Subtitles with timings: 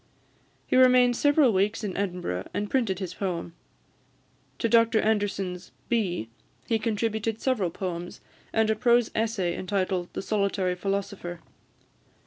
[0.65, 3.53] He remained several weeks in Edinburgh, and printed his poem.
[4.57, 6.27] To Dr Anderson's "Bee"
[6.65, 8.19] he contributed several poems,
[8.51, 11.41] and a prose essay, entitled "The Solitary Philosopher."